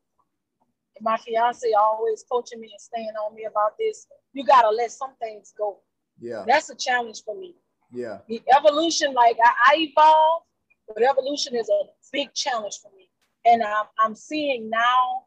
[1.01, 4.07] My fiance always coaching me and staying on me about this.
[4.33, 5.81] You gotta let some things go.
[6.19, 7.55] Yeah, That's a challenge for me.
[7.91, 10.43] yeah, The evolution, like I, I evolve,
[10.87, 11.81] but evolution is a
[12.13, 13.09] big challenge for me.
[13.43, 15.24] And I'm, I'm seeing now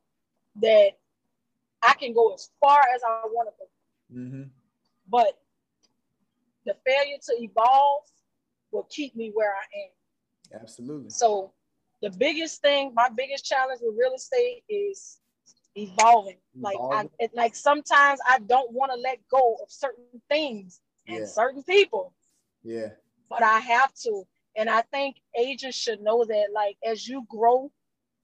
[0.63, 0.91] that
[1.83, 3.67] I can go as far as I want to go.
[4.11, 4.43] hmm
[5.09, 5.39] But
[6.65, 8.05] the failure to evolve
[8.71, 9.91] will keep me where I am.
[10.55, 11.11] absolutely.
[11.11, 11.53] So
[12.03, 15.21] the biggest thing, my biggest challenge with real estate is
[15.75, 16.39] evolving.
[16.61, 21.21] Like I, it, like sometimes I don't want to let go of certain things and
[21.21, 21.27] Yeah.
[21.27, 22.15] certain people,
[22.63, 22.89] Yeah.
[23.29, 24.25] but I have to.
[24.57, 27.71] And I think agents should know that, like, as you grow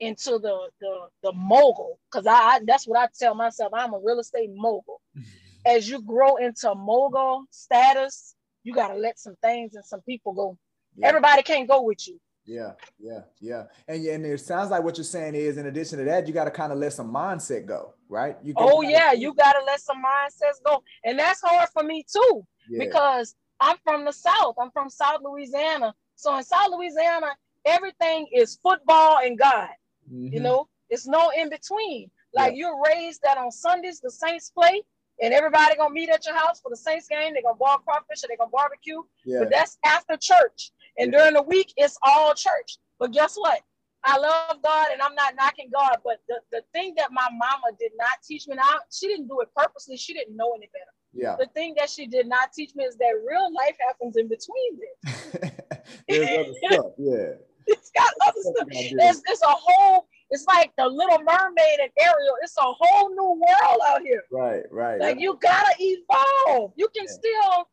[0.00, 3.72] into the the the mogul, because I, I that's what I tell myself.
[3.74, 5.00] I'm a real estate mogul.
[5.66, 10.58] As you grow into mogul status, you gotta let some things and some people go.
[10.96, 11.08] Yeah.
[11.08, 12.20] Everybody can't go with you.
[12.46, 13.64] Yeah, yeah, yeah.
[13.88, 16.44] And and it sounds like what you're saying is, in addition to that, you got
[16.44, 18.36] to kind of let some mindset go, right?
[18.42, 22.04] You Oh gotta- yeah, you gotta let some mindsets go, and that's hard for me
[22.10, 24.56] too yeah, because I'm from the South.
[24.60, 25.94] I'm from South Louisiana.
[26.16, 27.28] So in South Louisiana,
[27.64, 29.70] everything is football and God.
[30.10, 30.42] You Mhm.
[30.42, 32.10] know, it's no in between.
[32.32, 32.58] Like Yeah.
[32.68, 34.82] you're raised that on Sundays the Saints play,
[35.22, 37.32] and everybody gonna meet at your house for the Saints game.
[37.32, 39.02] They're gonna boil crawfish or they're gonna barbecue.
[39.24, 40.72] yeah, But that's after church.
[40.98, 41.18] And Yeah.
[41.18, 42.78] during the week, it's all church.
[42.98, 43.62] But guess what?
[44.06, 45.96] I love God and I'm not knocking God.
[46.04, 49.40] But the, the thing that my mama did not teach me, now she didn't do
[49.40, 49.96] it purposely.
[49.96, 50.92] She didn't know any better.
[51.14, 51.36] yeah.
[51.38, 54.78] The thing that she did not teach me is that real life happens in between
[55.02, 56.02] this.
[56.08, 56.92] There's other stuff.
[56.98, 57.34] Yeah.
[57.68, 58.68] It's got other stuff.
[58.70, 62.36] It's, it's a whole, it's like the little mermaid and Ariel.
[62.42, 64.24] It's a whole new world out here.
[64.30, 65.00] Right, right.
[65.00, 66.72] Like you gotta evolve.
[66.76, 67.12] You can Yeah.
[67.12, 67.68] still.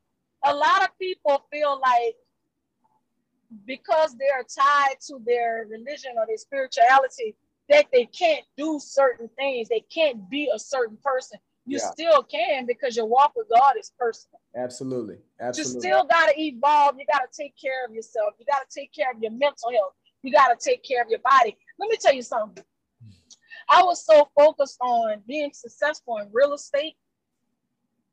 [0.46, 2.16] A lot of people feel like
[3.66, 7.36] because they're tied to their religion or their spirituality
[7.70, 9.70] that they can't do certain things.
[9.70, 11.40] They can't be a certain person.
[11.66, 11.92] You Yeah.
[11.92, 14.40] still can because your walk with God is personal.
[14.56, 17.00] Absolutely, You still gotta evolve.
[17.00, 18.34] You gotta take care of yourself.
[18.40, 19.94] You gotta take care of your mental health.
[20.24, 21.58] You gotta take care of your body.
[21.80, 22.64] Let me tell you something.
[23.70, 26.98] I was so focused on being successful in real estate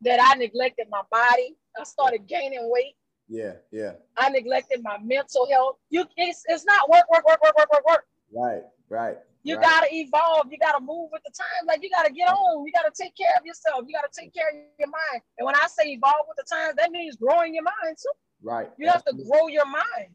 [0.03, 1.57] that I neglected my body.
[1.79, 2.97] I started gaining weight.
[3.29, 3.93] yeah, yeah.
[4.17, 5.77] I neglected my mental health.
[5.91, 8.07] You, it's, it's not work, work, work, work, work, work, work.
[8.33, 9.19] Right, right.
[9.49, 9.65] You right.
[9.65, 10.47] gotta evolve.
[10.51, 11.67] You gotta move with the times.
[11.67, 12.67] Like you gotta get on.
[12.67, 13.85] You gotta take care of yourself.
[13.87, 15.23] You gotta take care of your mind.
[15.39, 18.13] And when I say evolve with the times, that means growing your mind too.
[18.43, 18.69] right.
[18.77, 20.13] You have to grow your mind.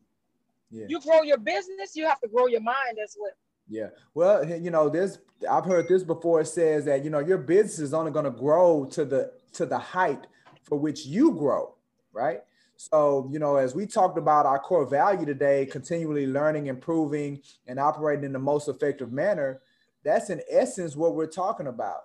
[0.69, 0.85] Yeah.
[0.87, 3.31] You grow your business, you have to grow your mind as well.
[3.67, 3.89] Yeah.
[4.13, 5.17] Well, you know, this
[5.49, 6.41] I've heard this before.
[6.41, 9.65] It says that you know your business is only going to grow to the to
[9.65, 10.27] the height
[10.63, 11.75] for which you grow,
[12.11, 12.41] right?
[12.75, 17.79] So, you know, as we talked about our core value today, continually learning, improving, and
[17.79, 19.61] operating in the most effective manner,
[20.03, 22.01] that's in essence what we're talking about.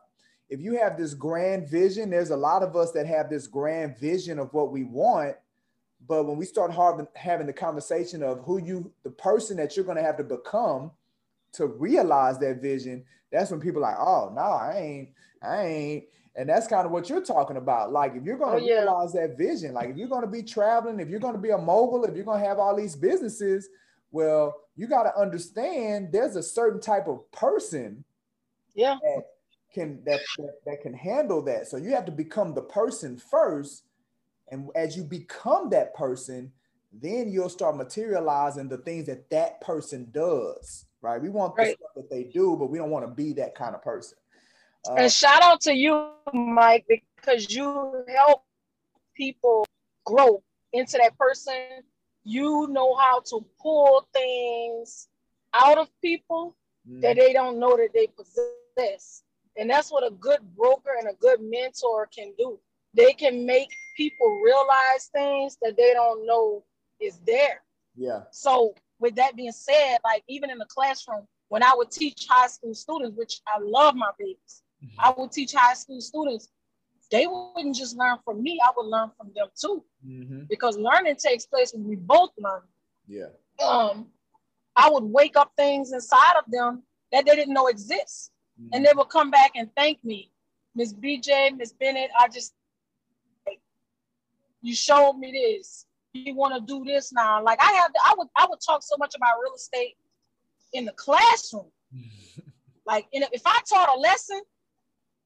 [0.49, 3.99] If you have this grand vision, there's a lot of us that have this grand
[3.99, 5.37] vision of what we want.
[6.07, 6.73] But when we start
[7.17, 10.93] having, the conversation of who you, the person that you're going to have to become
[11.53, 15.09] to realize that vision, that's when people are like, oh, no, I ain't,
[15.43, 16.05] I ain't.
[16.37, 17.93] And that's kind of what you're talking about.
[17.93, 18.81] Like, if you're going to Oh, yeah.
[18.81, 21.51] realize that vision, like if you're going to be traveling, if you're going to be
[21.51, 23.69] a mogul, if you're going to have all these businesses,
[24.11, 28.05] well, you got to understand there's a certain type of person
[28.75, 28.99] Yeah.
[29.03, 29.23] that
[29.75, 31.67] can that, that that can handle that.
[31.67, 33.85] So you have to become the person first,
[34.51, 36.53] and as you become that person,
[36.93, 40.87] then you'll start materializing the things that that person does.
[41.03, 41.21] Right?
[41.21, 43.75] We want the stuff that they do, but we don't want to be that kind
[43.75, 44.17] of person.
[44.89, 48.43] Uh, And shout out to you, Mike, because you help
[49.15, 49.65] people
[50.05, 51.55] grow into that person.
[52.25, 55.09] You know how to pull things
[55.55, 56.57] out of people
[56.89, 59.23] mm, that they don't know that they possess.
[59.57, 62.59] And that's what a good broker and a good mentor can do.
[62.95, 66.65] They can make people realize things that they don't know
[67.01, 67.63] is there.
[67.97, 72.27] yeah, So, with that being said, like even in the classroom, when I would teach
[72.29, 74.63] high school students, which I love my babies,
[74.99, 76.49] I would teach high school students,
[77.11, 79.85] they wouldn't just learn from me, I would learn from them too.
[80.07, 82.63] mhm, Because learning takes place when we both learn.
[83.07, 83.29] yeah,
[83.65, 84.13] Um,
[84.77, 88.33] I would wake up things inside of them that they didn't know exist.
[88.61, 90.31] mhm, And they would come back and thank me.
[90.75, 92.55] Miss BJ, Miss Bennett, I just
[94.61, 95.87] you showed me this.
[96.13, 97.43] You want to do this now.
[97.43, 99.97] Like I have I would I would talk so much about real estate
[100.73, 101.71] in the classroom.
[102.87, 104.41] Like in a- if I taught a lesson,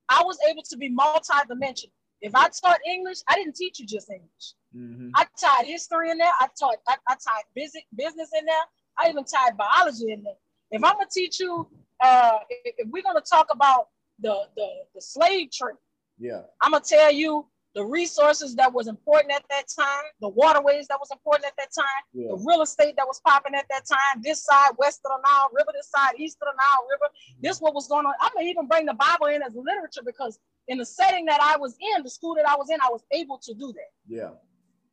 [0.08, 1.92] I was able to be multi-dimensional.
[2.20, 4.54] If I taught English, I didn't teach you just English.
[4.74, 6.32] mhm, I tied history in there.
[6.40, 8.64] I taught I, I tied business business in there.
[8.98, 10.34] I even tied biology in there.
[10.70, 11.68] If I'm gonna teach you,
[12.00, 13.88] uh, if, if we're gonna talk about
[14.20, 15.76] the, the the slave trade,
[16.18, 20.86] yeah, I'm gonna tell you the resources that was important at that time, the waterways
[20.88, 23.86] that was important at that time, yeah, the real estate that was popping at that
[23.86, 24.22] time.
[24.22, 27.12] This side, west of the Nile River, this side, east of the Nile River.
[27.40, 28.14] This what was going on.
[28.20, 31.56] I'm gonna even bring the Bible in as literature because in the setting that I
[31.56, 34.30] was in, the school that I was in, I was able to do that yeah,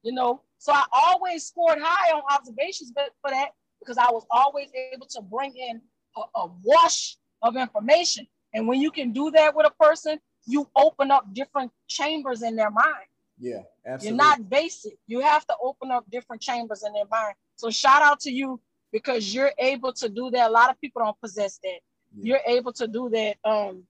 [0.03, 0.41] you know.
[0.57, 5.07] So I always scored high on observations but for that because I was always able
[5.07, 5.81] to bring in
[6.17, 8.27] a, a wash of information.
[8.53, 12.55] And when you can do that with a person, you open up different chambers in
[12.55, 13.05] their mind.
[13.37, 14.07] Yeah, absolutely.
[14.07, 14.97] You're not basic.
[15.07, 17.35] You have to open up different chambers in their mind.
[17.55, 18.59] So shout out to you
[18.91, 20.49] because you're able to do that.
[20.49, 21.79] A lot of people don't possess that.
[22.15, 22.23] Yeah.
[22.23, 23.37] You're able to do that.
[23.45, 23.83] Um,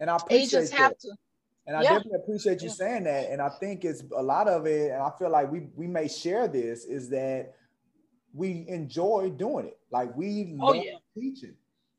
[0.00, 0.98] and I appreciate that.
[1.00, 1.10] to.
[1.66, 1.94] And I Yeah.
[1.94, 2.74] definitely appreciate you Yeah.
[2.74, 3.30] saying that.
[3.30, 6.08] And I think it's a lot of it, and I feel like we we may
[6.08, 7.54] share this, is that
[8.32, 9.78] we enjoy doing it.
[9.90, 10.98] Like we Oh, love yeah.
[11.14, 11.56] teaching.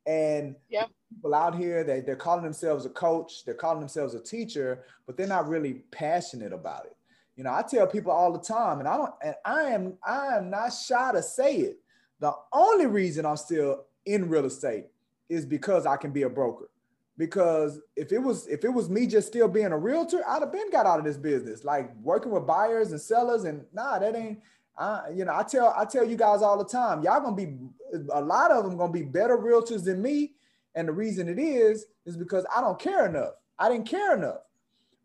[0.08, 0.89] And Yep.
[1.13, 5.17] people out here that they're calling themselves a coach, they're calling themselves a teacher, but
[5.17, 6.96] they're not really passionate about it.
[7.36, 10.38] You know, I tell people all the time, and I don't, and I am, I
[10.38, 11.80] am not shy to say it.
[12.20, 14.86] The only reason I'm still in real estate
[15.30, 16.70] is because I can be a broker.
[17.17, 20.52] Because if it was if it was me just still being a realtor, I'd have
[20.52, 21.63] been got out of this business.
[21.63, 24.39] Like working with buyers and sellers, and nah, that ain't.
[24.77, 27.57] I, you know, I tell I tell you guys all the time, y'all gonna be
[28.13, 30.33] a lot of them gonna be better realtors than me,
[30.75, 33.33] and the reason it is is because I don't care enough.
[33.57, 34.41] I didn't care enough.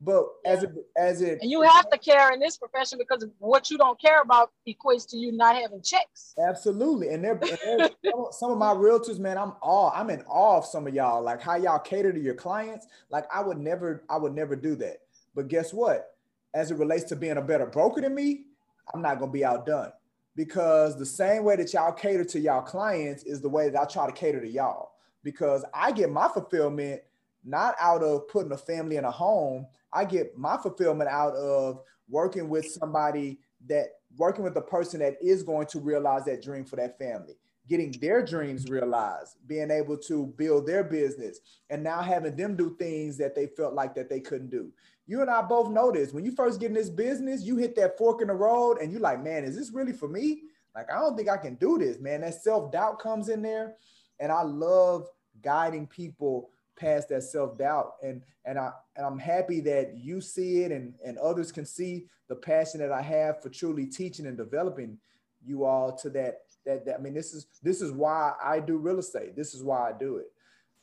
[0.04, 3.70] But as it as it And you have to care in this profession because what
[3.70, 6.35] you don't care about equates to you not having checks.
[6.44, 7.38] Absolutely, and they're
[8.04, 9.38] some, of- some of my realtors, man.
[9.38, 9.92] I'm awe.
[9.94, 12.88] I'm in awe of some of y'all, like how y'all cater to your clients.
[13.11, 14.98] Like I would never, I would never do that.
[15.37, 16.16] But guess what?
[16.52, 18.46] As it relates to being a better broker than me,
[18.92, 19.92] I'm not gonna be outdone
[20.37, 23.85] because the same way that y'all cater to y'all clients is the way that I
[23.85, 24.92] try to cater to y'all.
[25.23, 27.03] Because I get my fulfillment
[27.45, 29.66] not out of putting a family in a home.
[29.92, 35.16] I get my fulfillment out of working with somebody that working with a person that
[35.23, 37.35] is going to realize that dream for that family,
[37.68, 42.77] getting their dreams realized, being able to build their business, and now having them do
[42.79, 44.72] things that they felt like that they couldn't do.
[45.07, 46.12] You and I both know this.
[46.12, 48.90] When you first get in this business, you hit that fork in the road and
[48.90, 50.42] you're like, man, is this really for me?
[50.75, 52.22] Like, I don't think I can do this, man.
[52.22, 53.75] That self-doubt comes in there.
[54.20, 55.09] And I love
[55.42, 57.94] guiding people past that self-doubt.
[58.03, 62.07] And and I and I'm happy that you see it and, and others can see
[62.29, 64.98] the passion that I have for truly teaching and developing
[65.44, 68.77] you all to that that, that I mean this is this is why I do
[68.77, 69.37] real estate.
[69.37, 70.27] This is why I do it.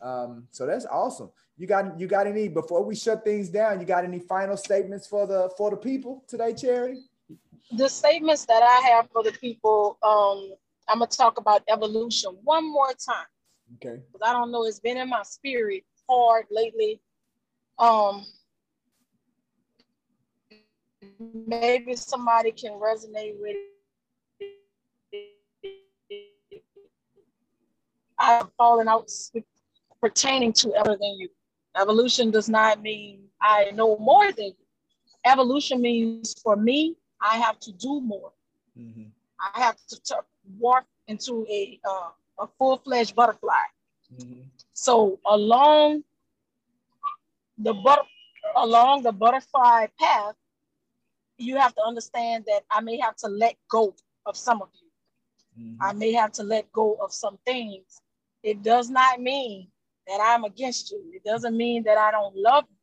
[0.02, 1.30] Um, so that's awesome.
[1.58, 3.80] You got you got any before we shut things down?
[3.80, 7.02] You got any final statements for the for the people today, Charity?
[7.72, 10.54] The statements that I have for the people, um,
[10.88, 13.28] I'm gonna talk about evolution one more time.
[13.76, 14.02] Okay.
[14.12, 17.00] because I don't know, it's been in my spirit hard lately.
[17.78, 18.26] Um,
[21.46, 23.56] maybe somebody can resonate with
[28.20, 29.10] I've fallen out
[30.02, 31.30] pertaining to other than you.
[31.80, 34.66] Evolution does not mean I know more than you.
[35.26, 38.32] Evolution means for me, I have to do more.
[38.78, 39.12] Mhm.
[39.40, 40.16] I have to t-
[40.62, 43.66] morph into a uh, a full fledged butterfly.
[44.14, 44.50] Mhm.
[44.74, 46.04] So along
[47.58, 48.06] the but
[48.56, 50.36] along the butterfly path,
[51.38, 54.90] you have to understand that I may have to let go of some of you.
[55.58, 55.78] Mhm.
[55.82, 58.02] I may have to let go of some things.
[58.44, 59.68] It does not mean
[60.08, 61.04] that I'm against you.
[61.14, 62.76] It doesn't mean that I don't love you.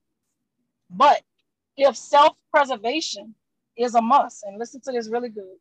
[0.90, 1.22] But
[1.76, 3.34] if self-preservation
[3.76, 5.56] is a must, and listen to this really good.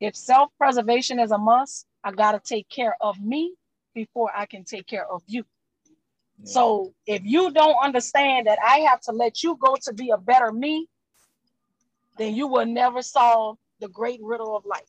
[0.00, 3.54] If self-preservation is a must, I gotta take care of me
[3.94, 5.44] before I can take care of you.
[6.38, 6.52] Yeah.
[6.52, 10.18] So if you don't understand that I have to let you go to be a
[10.18, 10.88] better me,
[12.18, 14.88] then you will never solve the great riddle of life.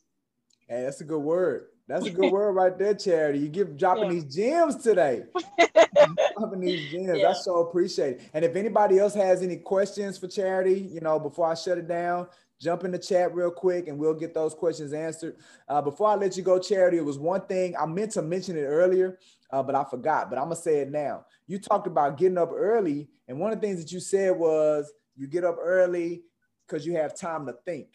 [0.68, 1.66] Hey, that's a good word.
[1.92, 3.40] That's a good word right there, Charity.
[3.40, 4.10] You give dropping Yeah.
[4.10, 5.24] these gems today.
[6.38, 7.22] dropping these gems.
[7.22, 8.22] I so appreciate it.
[8.32, 11.86] And if anybody else has any questions for Charity, you know, before I shut it
[11.86, 12.28] down,
[12.58, 15.36] jump in the chat real quick and we'll get those questions answered.
[15.68, 18.56] Uh, before I let you go, Charity, it was one thing I meant to mention
[18.56, 19.18] it earlier,
[19.50, 20.30] uh, but I forgot.
[20.30, 21.26] But I'm gonna say it now.
[21.46, 24.90] You talked about getting up early, and one of the things that you said was
[25.14, 26.22] you get up early
[26.66, 27.88] because you have time to think.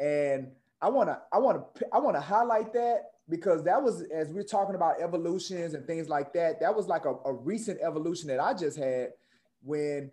[0.00, 4.74] And I wanna, I wanna, I wanna highlight that because that was as we're talking
[4.74, 6.60] about evolutions and things like that.
[6.60, 9.10] That was like a, a recent evolution that I just had
[9.62, 10.10] when,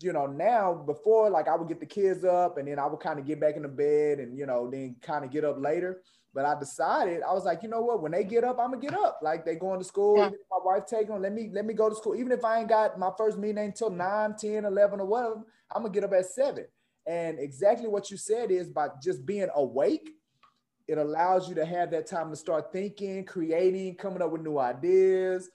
[0.00, 3.00] you know, now before like I would get the kids up and then I would
[3.00, 5.56] kind of get back in the bed and you know then kind of get up
[5.58, 6.02] later.
[6.34, 8.02] But I decided I was like, you know what?
[8.02, 9.20] When they get up, I'm gonna get up.
[9.22, 10.18] Like they going to school.
[10.18, 10.28] Yeah.
[10.50, 11.22] My wife take them.
[11.22, 12.14] Let me let me go to school.
[12.14, 15.82] Even if I ain't got my first meeting until 9, 10, 11 or whatever, I'm
[15.82, 16.66] gonna get up at seven.
[17.06, 20.10] And exactly what you said is by just being awake,
[20.88, 24.58] it allows you to have that time to start thinking, creating, coming up with new
[24.58, 25.50] ideas.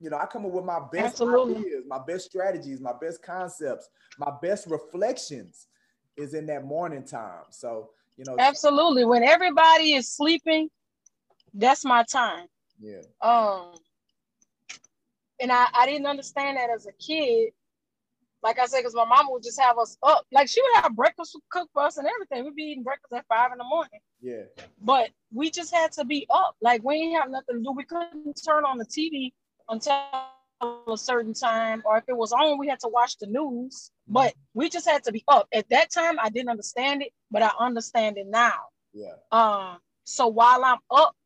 [0.00, 1.56] You know, I come up with my best Absolutely.
[1.56, 5.68] ideas, my best strategies, my best concepts, my best reflections
[6.16, 7.44] is in that morning time.
[7.50, 9.04] So, you know, Absolutely.
[9.04, 10.68] When everybody is sleeping,
[11.54, 12.46] that's my time.
[12.78, 13.02] Yeah.
[13.22, 13.72] Um,
[15.40, 17.52] and I, I didn't understand that as a kid.
[18.46, 20.24] Like I said, because my mama would just have us up.
[20.30, 22.44] Like she would have breakfast cook for us and everything.
[22.44, 23.98] We'd be eating breakfast at five in the morning.
[24.20, 24.44] Yeah.
[24.80, 26.54] But we just had to be up.
[26.62, 27.72] Like we didn't have nothing to do.
[27.72, 29.32] We couldn't turn on the TV
[29.68, 30.00] until
[30.62, 33.90] a certain time, or if it was on, we had to watch the news.
[34.06, 35.48] But we just had to be up.
[35.52, 38.60] At that time, I didn't understand it, but I understand it now.
[38.92, 39.14] Yeah.
[39.32, 41.16] Um, so while I'm up,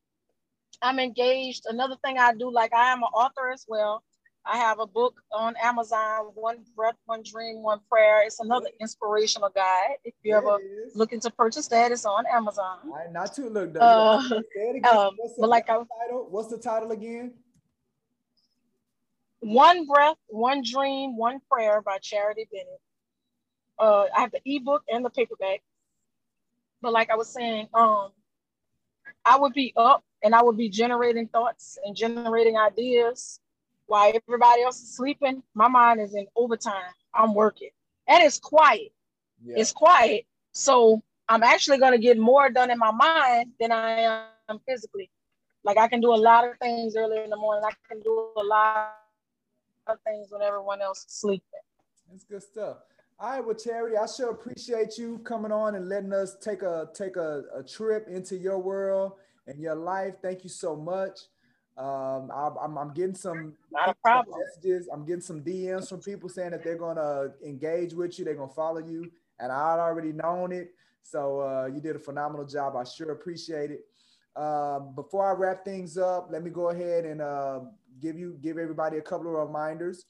[0.80, 1.66] I'm engaged.
[1.66, 4.02] Another thing I do, like I am an author as well.
[4.46, 8.22] I have a book on Amazon, One Breath, One Dream, One Prayer.
[8.24, 9.96] It's another inspirational guide.
[10.04, 10.96] If you're ever is.
[10.96, 12.78] looking to purchase that, it's on Amazon.
[12.84, 13.74] Right, not too look.
[13.74, 13.80] though.
[13.80, 14.96] Uh, Say it again.
[14.96, 16.26] um, What's the but like I- title?
[16.30, 17.34] What's the title again?
[19.40, 22.80] One Breath, One Dream, One Prayer by Charity Bennett.
[23.78, 25.62] Uh, I have the ebook and the paperback.
[26.82, 28.10] But like I was saying, um,
[29.24, 33.40] I would be up and I would be generating thoughts and generating ideas
[33.90, 35.42] while everybody else is sleeping.
[35.54, 36.92] My mind is in overtime.
[37.12, 37.70] I'm working.
[38.06, 38.92] And it's quiet.
[39.44, 39.56] Yeah.
[39.58, 40.26] It's quiet.
[40.52, 45.10] So I'm actually going to get more done in my mind than I am physically.
[45.64, 47.64] Like I can do a lot of things early in the morning.
[47.66, 48.94] I can do a lot
[49.88, 51.42] of things when everyone else is sleeping.
[52.08, 52.76] That's good stuff.
[53.18, 56.88] All right, well, Charity, I sure appreciate you coming on and letting us take a
[56.94, 59.14] take a, a trip into your world
[59.48, 60.14] and your life.
[60.22, 61.18] Thank you so much.
[61.80, 64.38] Um, I, I'm, I'm getting some Not a problem.
[64.38, 64.86] messages.
[64.92, 68.52] I'm getting some DMs from people saying that they're gonna engage with you, they're gonna
[68.52, 70.74] follow you, and I'd already known it.
[71.02, 72.76] So uh, you did a phenomenal job.
[72.76, 73.86] I sure appreciate it.
[74.36, 77.60] Um, before I wrap things up, let me go ahead and uh,
[77.98, 80.04] give you give everybody a couple of reminders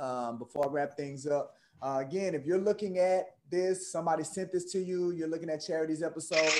[0.00, 1.56] um, before I wrap things up.
[1.82, 5.10] Uh, again, if you're looking at this, somebody sent this to you.
[5.12, 6.50] You're looking at Charity's episode,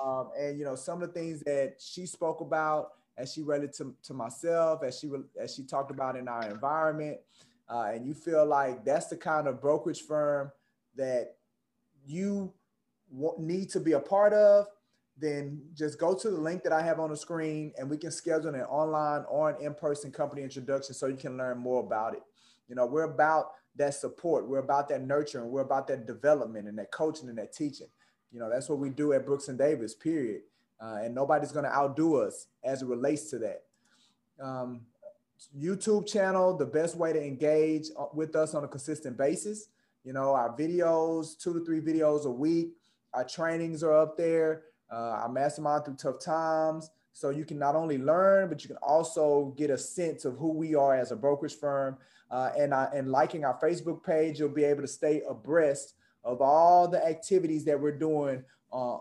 [0.00, 3.72] um, and you know some of the things that she spoke about as she related
[3.74, 7.18] to, to myself, as she as she talked about in our environment,
[7.68, 10.50] uh, and you feel like that's the kind of brokerage firm
[10.96, 11.36] that
[12.06, 12.52] you
[13.38, 14.66] need to be a part of,
[15.18, 18.10] then just go to the link that I have on the screen, and we can
[18.10, 22.22] schedule an online or an in-person company introduction so you can learn more about it.
[22.68, 24.48] You know, we're about that support.
[24.48, 25.50] We're about that nurturing.
[25.50, 27.88] We're about that development and that coaching and that teaching.
[28.32, 30.42] You know, that's what we do at Brooks and Davis, period.
[30.82, 33.62] Uh, and nobody's going to outdo us as it relates to that.
[34.40, 34.80] Um,
[35.58, 39.68] YouTube channel, the best way to engage uh, with us on a consistent basis.
[40.04, 42.72] You know, our videos, two to three videos a week.
[43.12, 44.62] Our trainings are up there.
[44.90, 46.90] Uh, our mastermind through tough times.
[47.12, 50.52] So you can not only learn, but you can also get a sense of who
[50.52, 51.98] we are as a brokerage firm.
[52.30, 56.40] Uh, and, uh, and liking our Facebook page, you'll be able to stay abreast of
[56.40, 58.98] all the activities that we're doing, uh,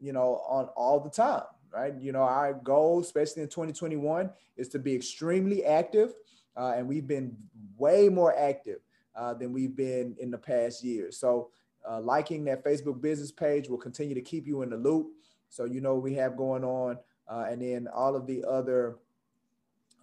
[0.00, 1.94] you know, on all the time, right?
[1.98, 6.14] You know, our goal, especially in 2021, is to be extremely active.
[6.56, 7.36] Uh, and we've been
[7.76, 8.80] way more active
[9.14, 11.10] uh, than we've been in the past year.
[11.10, 11.50] So
[11.88, 15.08] uh, liking that Facebook business page will continue to keep you in the loop.
[15.48, 16.98] So you know we have going on.
[17.28, 18.96] Uh, and then all of the other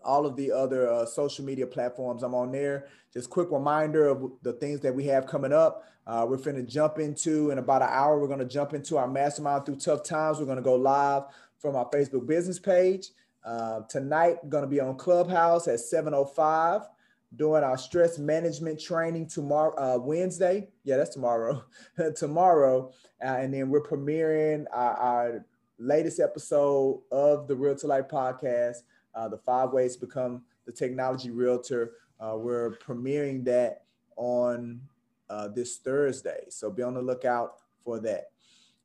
[0.05, 2.23] all of the other uh, social media platforms.
[2.23, 2.87] I'm on there.
[3.13, 5.83] Just quick reminder of the things that we have coming up.
[6.07, 8.19] Uh, we're finna jump into in about an hour.
[8.19, 10.39] We're gonna jump into our mastermind through tough times.
[10.39, 11.23] We're gonna go live
[11.57, 13.09] from our Facebook business page
[13.43, 14.47] uh, tonight.
[14.49, 16.87] Gonna be on Clubhouse at 7:05.
[17.35, 20.69] Doing our stress management training tomorrow, uh, Wednesday.
[20.83, 21.65] Yeah, that's tomorrow.
[22.15, 22.91] tomorrow,
[23.21, 25.45] uh, and then we're premiering our, our
[25.79, 28.77] latest episode of the Real to Life podcast
[29.15, 31.93] uh, the five ways become the technology realtor.
[32.19, 33.83] Uh, we're premiering that
[34.15, 34.81] on
[35.29, 36.45] uh, this Thursday.
[36.49, 38.31] So be on the lookout for that.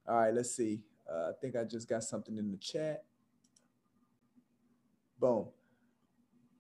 [0.08, 0.80] All right, let's see.
[1.10, 3.04] Uh, I think I just got something in the chat.
[5.18, 5.46] Boom.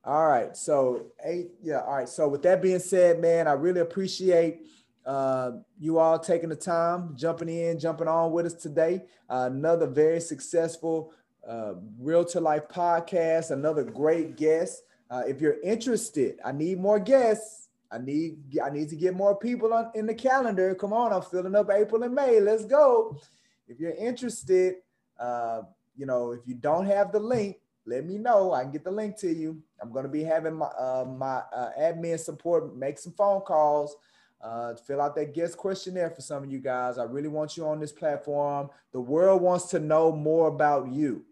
[0.04, 0.56] All right.
[0.56, 1.50] So eight.
[1.62, 1.80] Yeah.
[1.80, 2.08] All right.
[2.08, 4.66] So with that being said, man, I really appreciate
[5.04, 9.02] uh, you all taking the time, jumping in, jumping on with us today.
[9.28, 11.12] Uh, another very successful
[11.46, 13.50] uh, Real to Life podcast.
[13.50, 14.82] Another great guest.
[15.10, 17.68] Uh, if you're interested, I need more guests.
[17.90, 20.74] I need I need to get more people on in the calendar.
[20.74, 22.38] Come on, I'm filling up April and May.
[22.40, 23.18] Let's go.
[23.66, 24.76] If you're interested,
[25.18, 25.62] uh,
[25.96, 28.52] you know, if you don't have the link, let me know.
[28.52, 29.60] I can get the link to you.
[29.82, 33.96] I'm to be having my uh, my uh, admin support make some phone calls.
[34.40, 36.96] Uh, fill out that guest questionnaire for some of you guys.
[36.96, 38.70] I really want you on this platform.
[38.92, 41.24] The world wants to know more about you.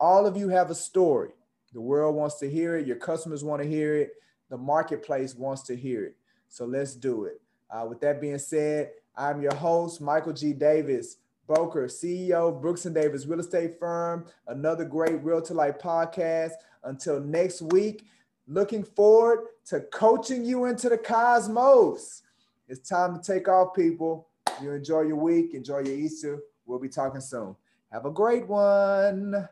[0.00, 1.30] All of you have a story.
[1.72, 2.86] The world wants to hear it.
[2.86, 4.12] Your customers want to hear it.
[4.50, 6.16] The marketplace wants to hear it.
[6.48, 7.40] So let's do it.
[7.70, 10.52] Uh, with that being said, I'm your host, Michael G.
[10.52, 11.16] Davis,
[11.46, 16.52] broker, CEO, Brooks and Davis Real Estate Firm, another great Real to Life podcast.
[16.84, 18.04] Until next week,
[18.46, 22.22] looking forward to coaching you into the cosmos.
[22.68, 24.28] It's time to take off, people.
[24.62, 26.40] You enjoy your week, enjoy your Easter.
[26.66, 27.56] We'll be talking soon.
[27.90, 29.48] Have a great one.